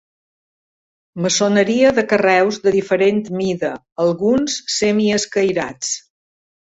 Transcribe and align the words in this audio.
Maçoneria 1.25 1.91
de 1.99 2.03
carreus 2.13 2.57
de 2.63 2.73
diferent 2.75 3.21
mida, 3.41 3.71
alguns 4.07 4.57
semi 4.77 5.11
escairats. 5.19 5.93